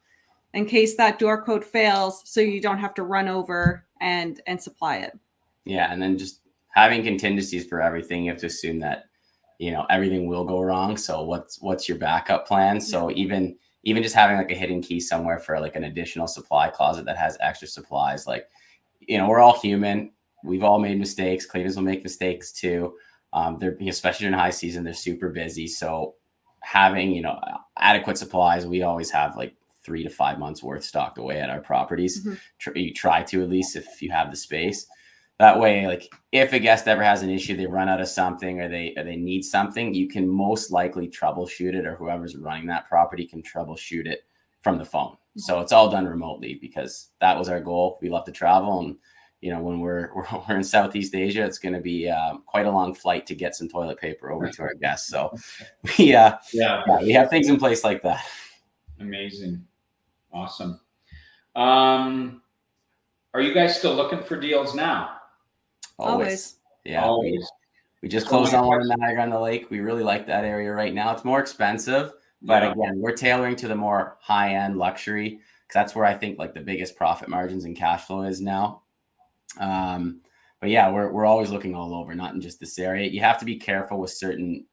[0.54, 4.60] in case that door code fails so you don't have to run over and and
[4.60, 5.18] supply it
[5.68, 6.40] Yeah, and then just
[6.70, 9.04] having contingencies for everything, you have to assume that
[9.58, 10.96] you know everything will go wrong.
[10.96, 12.80] So what's what's your backup plan?
[12.80, 13.56] So even
[13.88, 17.16] even just having like a hidden key somewhere for like an additional supply closet that
[17.16, 18.46] has extra supplies, like
[19.00, 20.10] you know we're all human.
[20.44, 21.46] We've all made mistakes.
[21.46, 22.94] Cleaners will make mistakes too.
[23.32, 25.66] Um, they're especially in high season, they're super busy.
[25.66, 26.14] So
[26.62, 27.38] having you know
[27.78, 31.60] adequate supplies, we always have like three to five months worth stocked away at our
[31.60, 32.24] properties.
[32.24, 32.38] Mhm.
[32.58, 34.86] Tr- you try to at least if you have the space.
[35.38, 38.60] That way, like if a guest ever has an issue, they run out of something
[38.60, 42.66] or they or they need something, you can most likely troubleshoot it, or whoever's running
[42.66, 44.24] that property can troubleshoot it
[44.62, 45.16] from the phone.
[45.36, 48.00] So it's all done remotely because that was our goal.
[48.02, 48.96] We love to travel, and
[49.40, 52.66] you know when we're we're, we're in Southeast Asia, it's going to be um, quite
[52.66, 55.08] a long flight to get some toilet paper over to our guests.
[55.08, 55.32] So
[55.98, 58.24] we uh, Yeah, yeah, we have things in place like that.
[58.98, 59.64] amazing,
[60.32, 60.80] awesome.
[61.54, 62.42] Um,
[63.34, 65.17] are you guys still looking for deals now?
[65.98, 67.02] Always, Yeah.
[67.02, 67.50] we- Always.
[68.02, 69.70] We just closed on one in Niagara on the Lake.
[69.70, 71.12] We really like that area right now.
[71.12, 72.70] It's more expensive, but Yeah.
[72.72, 76.54] again, we're tailoring to the more high end luxury because that's where I think like
[76.54, 78.82] the biggest profit margins and cash flow is now.
[79.58, 80.20] Um,
[80.60, 83.08] but yeah, we're we're always looking all over, not in just this area.
[83.08, 84.66] You have to be careful with certain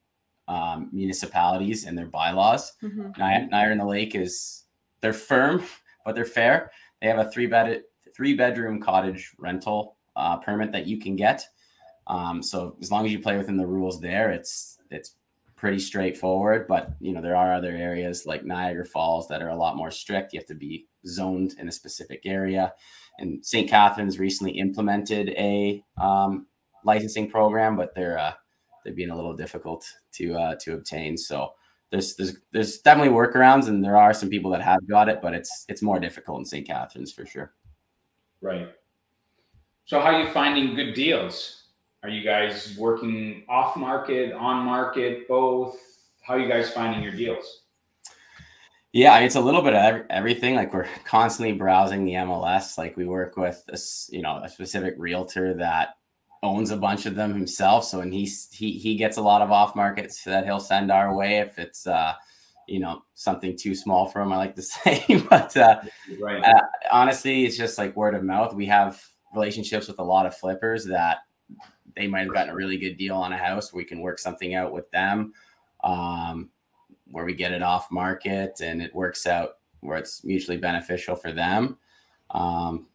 [0.48, 2.74] um, municipalities and their bylaws.
[2.80, 3.16] Mhm.
[3.18, 4.62] Ni- Niagara on the Lake is
[5.00, 5.64] they're firm,
[6.04, 6.70] but they're fair.
[7.02, 7.82] They have a three bed
[8.14, 11.46] three bedroom cottage rental uh, permit that you can get.
[12.06, 15.14] Um, so as long as you play within the rules there, it's it's
[15.56, 16.66] pretty straightforward.
[16.66, 19.90] But you know there are other areas like Niagara Falls that are a lot more
[19.90, 20.32] strict.
[20.32, 22.72] You have to be zoned in a specific area.
[23.18, 23.68] And St.
[23.68, 26.46] Catharines recently implemented a um,
[26.84, 28.32] licensing program, but they're uh,
[28.84, 31.16] they're being a little difficult to uh, to obtain.
[31.16, 31.52] So
[31.90, 35.34] there's there's there's definitely workarounds, and there are some people that have got it, but
[35.34, 36.66] it's it's more difficult in St.
[36.66, 37.52] Catharines for sure.
[38.40, 38.68] Right.
[39.86, 41.62] So how are you finding good deals?
[42.02, 45.78] Are you guys working off market, on market, both?
[46.22, 47.62] How are you guys finding your deals?
[48.92, 50.56] Yeah, it's a little bit of everything.
[50.56, 52.76] Like we're constantly browsing the MLS.
[52.76, 55.90] Like we work with this, you know, a specific realtor that
[56.42, 57.84] owns a bunch of them himself.
[57.84, 61.14] So and he's he he gets a lot of off markets that he'll send our
[61.14, 62.14] way if it's uh
[62.66, 64.32] you know something too small for him.
[64.32, 65.80] I like to say, but uh,
[66.20, 66.42] right.
[66.42, 68.52] uh, honestly, it's just like word of mouth.
[68.52, 69.00] We have
[69.34, 71.18] relationships with a lot of flippers that
[71.96, 73.72] they might have gotten a really good deal on a house.
[73.72, 75.32] We can work something out with them
[75.84, 76.50] um,
[77.10, 81.32] where we get it off market and it works out where it's mutually beneficial for
[81.32, 81.78] them.
[82.30, 82.88] Um,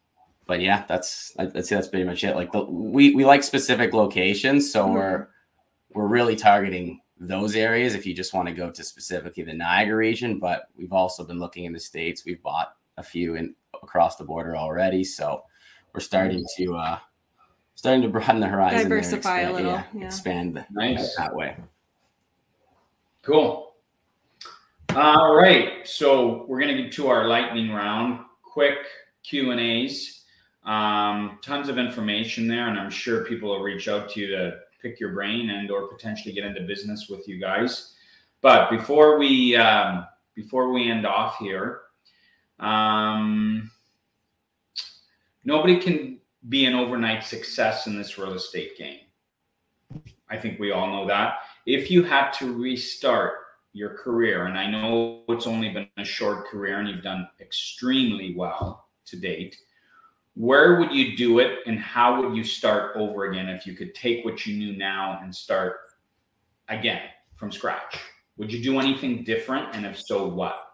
[0.46, 2.36] but yeah, that's I'd say that's pretty much it.
[2.36, 4.94] Like the, we we like specific locations, so mm-hmm.
[4.94, 5.28] we're
[5.94, 9.96] we're really targeting those areas if you just want to go to specifically the Niagara
[9.96, 10.38] region.
[10.38, 12.24] But we've also been looking in the states.
[12.26, 15.42] We've bought a few in across the border already, so
[15.94, 16.98] we're starting to uh
[17.74, 20.04] starting to broaden the horizon, diversify expand, a little, yeah, yeah.
[20.04, 21.16] expand nice.
[21.16, 21.56] that way.
[23.22, 23.74] Cool.
[24.94, 28.20] All right, so we're gonna get to our lightning round.
[28.42, 28.78] Quick
[29.22, 30.24] Q and A's.
[30.64, 34.58] Um, tons of information there, and I'm sure people will reach out to you to
[34.80, 37.94] pick your brain and or potentially get into business with you guys.
[38.42, 41.80] But before we um, before we end off here,
[42.60, 43.71] um,
[45.44, 49.00] nobody can be an overnight success in this real estate game.
[50.28, 51.38] I think we all know that.
[51.66, 53.34] If you had to restart
[53.72, 58.34] your career, and I know it's only been a short career and you've done extremely
[58.34, 59.56] well to date
[60.34, 63.94] where would you do it and how would you start over again if you could
[63.94, 65.76] take what you knew now and start
[66.68, 67.02] again
[67.36, 67.98] from scratch
[68.38, 70.71] would you do anything different and if so what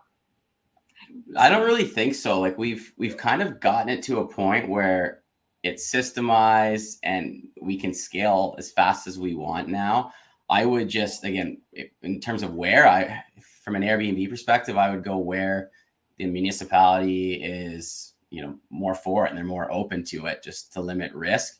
[1.36, 2.40] i don't really think so.
[2.40, 5.22] Like we've we've kind of gotten it to a point where
[5.62, 10.12] it's systemized and we can scale as fast as we want now.
[10.50, 11.60] I would just again
[12.02, 13.22] in terms of where i
[13.62, 15.70] from an airbnb perspective i would go where
[16.16, 20.72] the municipality is you know more for it and they're more open to it just
[20.72, 21.58] to limit risk.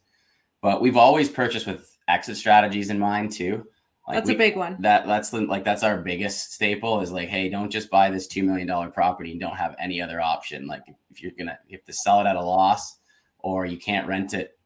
[0.61, 3.67] But we've always purchased with exit strategies in mind too
[4.09, 7.13] like that's we, a big one that that's the, like that's our biggest staple is
[7.13, 10.67] like hey don't just buy this $2 million property and don't have any other option
[10.67, 12.99] like if you're gonna you have to sell it at a loss
[13.39, 14.59] or you can't rent it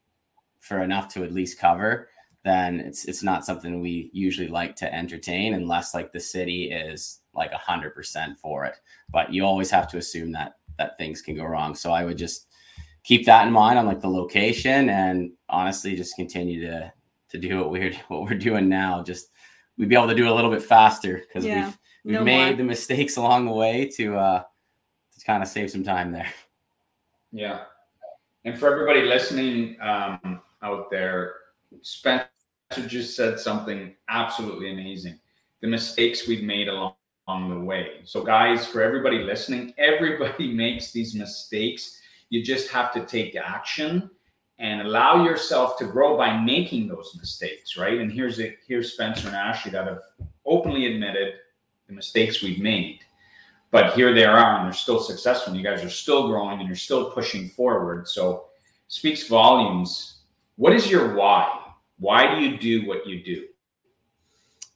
[0.60, 2.08] for enough to at least cover
[2.44, 7.20] then it's it's not something we usually like to entertain unless like the city is
[7.34, 8.76] like a hundred percent for it
[9.10, 11.74] but you always have to assume that that things can go wrong.
[11.74, 12.48] So I would just
[13.04, 16.92] keep that in mind on like the location and honestly just continue to
[17.30, 19.02] to do what we're what we're doing now.
[19.02, 19.30] Just
[19.78, 22.24] we'd be able to do it a little bit faster because yeah, we've we've no
[22.24, 22.56] made more.
[22.56, 24.42] the mistakes along the way to uh
[25.18, 26.32] to kind of save some time there.
[27.32, 27.64] Yeah.
[28.44, 31.34] And for everybody listening um, out there,
[31.80, 32.28] Spencer
[32.86, 35.18] just said something absolutely amazing.
[35.60, 36.94] The mistakes we've made along
[37.28, 38.00] on the way.
[38.04, 42.00] So, guys, for everybody listening, everybody makes these mistakes.
[42.30, 44.10] You just have to take action
[44.62, 47.98] and allow yourself to grow by making those mistakes, right?
[47.98, 48.58] And here's it.
[48.66, 50.02] Here's Spencer and Ashley that have
[50.46, 51.34] openly admitted
[51.88, 53.00] the mistakes we've made,
[53.72, 55.52] but here they are, and they're still successful.
[55.52, 58.06] And You guys are still growing, and you're still pushing forward.
[58.06, 58.44] So,
[58.86, 60.20] speaks volumes.
[60.56, 61.58] What is your why?
[61.98, 63.46] Why do you do what you do?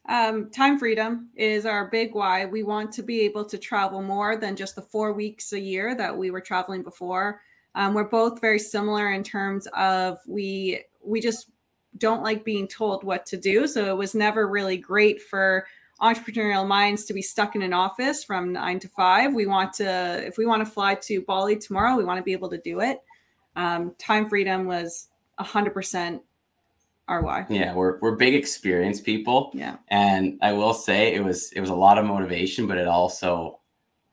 [0.08, 2.44] Um, time freedom is our big why.
[2.44, 5.94] We want to be able to travel more than just the four weeks a year
[5.94, 7.40] that we were traveling before.
[7.76, 11.50] Um, we're both very similar in terms of we we just
[11.98, 13.66] don't like being told what to do.
[13.66, 15.66] So it was never really great for
[16.00, 19.34] entrepreneurial minds to be stuck in an office from nine to five.
[19.34, 22.32] We want to if we want to fly to Bali tomorrow, we want to be
[22.32, 23.02] able to do it.
[23.54, 26.22] Um, time freedom was a hundred percent
[27.08, 27.46] RY.
[27.50, 29.50] Yeah, we're we're big experience people.
[29.54, 29.76] Yeah.
[29.88, 33.60] And I will say it was it was a lot of motivation, but it also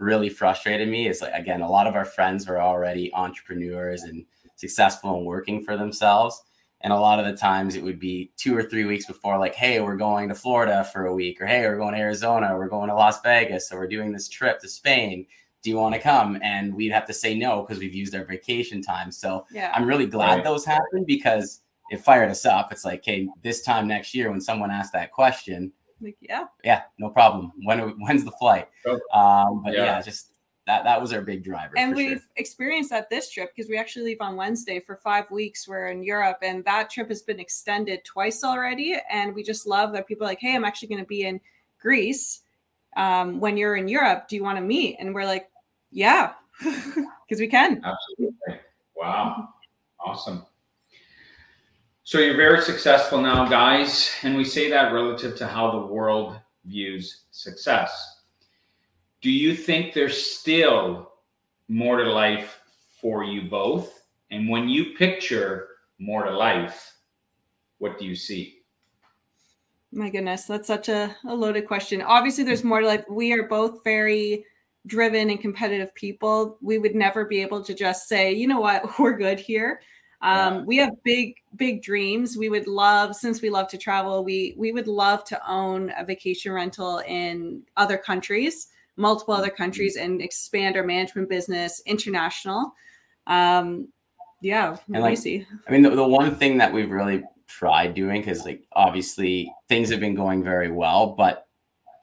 [0.03, 1.07] really frustrated me.
[1.07, 4.25] Is like again, a lot of our friends were already entrepreneurs and
[4.55, 6.41] successful and working for themselves.
[6.81, 9.55] And a lot of the times it would be two or three weeks before, like,
[9.55, 12.67] hey, we're going to Florida for a week, or hey, we're going to Arizona, we're
[12.67, 15.25] going to Las Vegas, or we're doing this trip to Spain.
[15.63, 16.37] do you want to come?
[16.43, 19.09] And we'd have to say no because we've used our vacation time.
[19.13, 19.71] So Yeah.
[19.73, 20.43] I'm really glad Right.
[20.43, 22.73] those happened because it fired us up.
[22.73, 25.71] It's like, hey, this time next year when someone asks that question,
[26.03, 26.45] Like, yeah.
[26.63, 27.51] yeah, no problem.
[27.63, 28.67] When when's the flight?
[28.83, 28.99] Sure.
[29.13, 29.85] Um, but Yeah.
[29.85, 30.01] yeah.
[30.01, 30.29] just
[30.65, 31.73] that that was our big driver.
[31.77, 32.29] and we've sure.
[32.37, 35.67] experienced that this trip because we actually leave on Wednesday for five weeks.
[35.67, 38.95] We're in Europe, and that trip has been extended twice already.
[39.11, 41.41] And we just love that people are like, "Hey, I'm actually going to be in
[41.79, 42.41] Greece
[42.95, 44.27] um, when you're in Europe.
[44.29, 45.49] Do you want to meet?" And we're like,
[45.91, 48.59] "Yeah, because we can." Absolutely.
[48.95, 49.49] Wow.
[49.99, 50.45] Awesome.
[52.05, 54.11] So you're very successful now, guys.
[54.23, 58.21] And we say that relative to how the world views success.
[59.21, 61.13] Do you think there's still
[61.69, 62.59] more to life
[62.99, 64.03] for you both?
[64.31, 66.97] And when you picture more to life,
[67.77, 68.63] what do you see?
[69.93, 72.01] My goodness, that's such a, a loaded question.
[72.01, 73.05] Obviously, there's more to life.
[73.09, 74.43] We are both very
[74.87, 76.57] driven and competitive people.
[76.61, 79.79] We would never be able to just say, you know what, we're good here.
[80.23, 80.61] Um, Yeah.
[80.61, 82.37] We have big, big dreams.
[82.37, 86.03] We would love, since we love to travel, we we would love to own a
[86.05, 92.73] vacation rental in other countries, multiple other countries, and expand our management business international.
[93.27, 93.89] Um,
[94.41, 95.45] yeah, you like- see?
[95.67, 99.89] I mean, the, the one thing that we've really tried doing, because like obviously things
[99.89, 101.47] have been going very well, but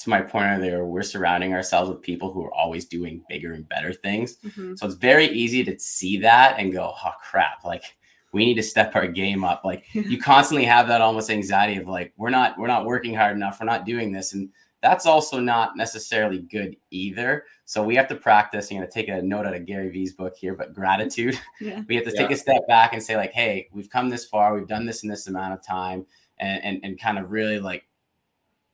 [0.00, 3.68] to my point earlier, we're surrounding ourselves with people who are always doing bigger and
[3.68, 4.36] better things.
[4.38, 4.78] Mhm.
[4.78, 7.84] So it's very easy to see that and go, oh crap, like
[8.32, 9.62] we need to step our game up.
[9.64, 13.36] Like you constantly have that almost anxiety of like, we're not, we're not working hard
[13.36, 14.32] enough, we're not doing this.
[14.32, 14.50] And
[14.82, 17.44] that's also not necessarily good either.
[17.66, 18.70] So we have to practice.
[18.70, 21.82] I'm going to take a note out of Gary Vee's book here, but gratitude Yeah.
[21.88, 24.54] we have to take a step back and say like hey we've come this far
[24.54, 26.06] we've done this in this amount of time
[26.38, 27.86] and, and and kind of really like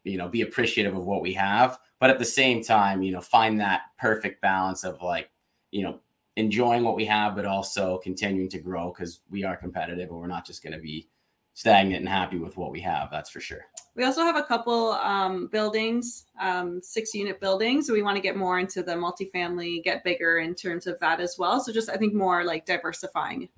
[0.04, 3.20] you know be appreciative of what we have but at the same time you know
[3.20, 5.28] find that perfect balance of like
[5.72, 5.98] you know
[6.37, 10.26] enjoying what we have but also continuing to grow because we are competitive and we're
[10.26, 11.09] not just going to be
[11.55, 13.64] stagnant and happy with what we have that's for sure
[13.95, 17.87] We also have a couple um, buildings, um, six unit buildings.
[17.87, 21.18] So we want to get more into the multifamily, get bigger in terms of that
[21.18, 21.61] as well.
[21.61, 23.49] So just I think more like diversifying.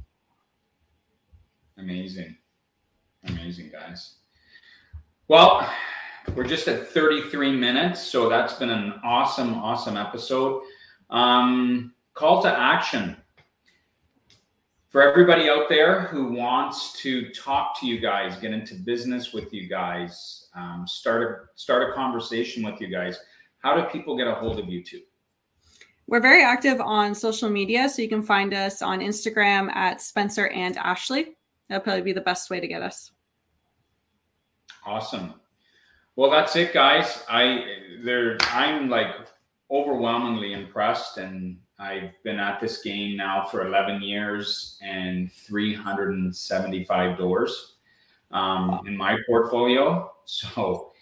[1.76, 2.37] Amazing.
[3.24, 4.14] Amazing, guys.
[5.29, 5.68] Well,
[6.35, 8.01] we're just at 33 minutes.
[8.01, 10.62] So that's been an awesome, awesome episode.
[11.11, 13.16] Um, call to action
[14.88, 19.52] for everybody out there who wants to talk to you guys, get into business with
[19.52, 23.18] you guys, um, start a start a conversation with you guys.
[23.60, 25.02] How do people get a hold of you two?
[26.08, 27.88] We're very active on social media.
[27.88, 31.36] So you can find us on Instagram at Spencer and Ashley.
[31.68, 33.12] That'll probably be the best way to get us.
[34.86, 35.34] Awesome.
[36.16, 37.22] Well, that's it, guys.
[37.28, 37.62] I
[38.02, 39.14] there I'm like
[39.70, 47.76] overwhelmingly impressed, and I've been at this game now for 11 years and 375 doors
[48.31, 50.12] um, in my portfolio.
[50.31, 50.93] So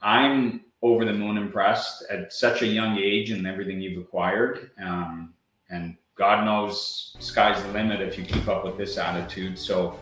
[0.00, 4.70] I'm over the moon impressed at such a young age and everything you've acquired.
[4.82, 5.34] Um,
[5.68, 9.58] and God knows sky's the limit if you keep up with this attitude.
[9.58, 10.00] So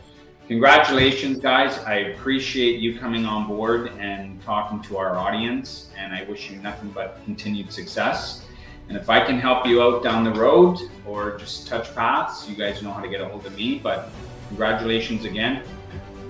[0.49, 6.23] congratulations guys i appreciate you coming on board and talking to our audience and i
[6.23, 8.47] wish you nothing but continued success
[8.89, 12.57] and if i can help you out down the road or just touch paths you
[12.57, 14.11] guys know how to get a hold of me but
[14.49, 15.63] congratulations again.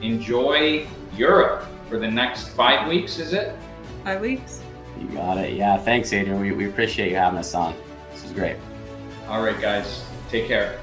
[0.02, 0.86] Enjoy
[1.16, 3.56] europe for the next five weeks is it?
[4.04, 4.60] Five weeks.
[5.00, 5.54] you got it.
[5.54, 6.40] Yeah thanks adrian.
[6.40, 7.74] We, we appreciate you having us on.
[8.12, 8.56] This is great.
[9.28, 10.04] All right guys.
[10.30, 10.78] Take care